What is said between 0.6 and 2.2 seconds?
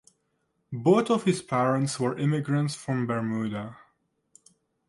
Both of his parents were